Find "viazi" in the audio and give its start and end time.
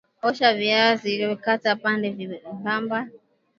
0.53-1.27